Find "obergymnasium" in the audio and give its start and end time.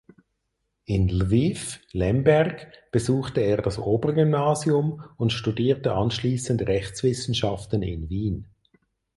3.77-5.03